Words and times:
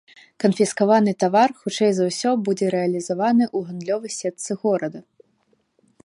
Канфіскаваны 0.43 1.11
тавар 1.23 1.49
хутчэй 1.65 1.91
за 1.97 2.07
ўсё 2.09 2.31
будзе 2.47 2.65
рэалізаваны 2.75 3.45
ў 3.49 3.67
гандлёвай 3.67 4.11
сетцы 4.19 4.51
горада. 4.65 4.99